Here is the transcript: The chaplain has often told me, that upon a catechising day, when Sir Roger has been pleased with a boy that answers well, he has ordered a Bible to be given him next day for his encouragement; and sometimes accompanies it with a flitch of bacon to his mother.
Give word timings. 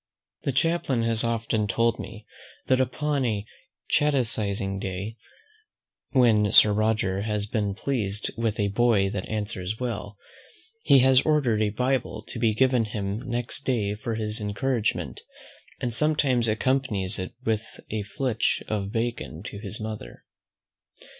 The 0.45 0.51
chaplain 0.51 1.03
has 1.03 1.23
often 1.23 1.67
told 1.67 1.99
me, 1.99 2.25
that 2.65 2.81
upon 2.81 3.23
a 3.23 3.45
catechising 3.91 4.79
day, 4.79 5.15
when 6.09 6.51
Sir 6.51 6.73
Roger 6.73 7.21
has 7.21 7.45
been 7.45 7.75
pleased 7.75 8.31
with 8.35 8.59
a 8.59 8.69
boy 8.69 9.11
that 9.11 9.29
answers 9.29 9.79
well, 9.79 10.17
he 10.81 10.97
has 11.05 11.21
ordered 11.21 11.61
a 11.61 11.69
Bible 11.69 12.23
to 12.29 12.39
be 12.39 12.55
given 12.55 12.85
him 12.85 13.19
next 13.29 13.63
day 13.63 13.93
for 13.93 14.15
his 14.15 14.41
encouragement; 14.41 15.21
and 15.79 15.93
sometimes 15.93 16.47
accompanies 16.47 17.19
it 17.19 17.35
with 17.45 17.79
a 17.91 18.01
flitch 18.01 18.63
of 18.67 18.91
bacon 18.91 19.43
to 19.43 19.59
his 19.59 19.79
mother. 19.79 20.25